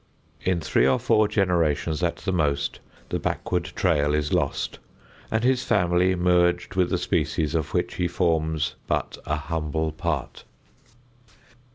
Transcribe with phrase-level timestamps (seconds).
[0.43, 4.79] In three or four generations at the most the backward trail is lost
[5.29, 10.43] and his family merged with the species of which he forms but a humble part.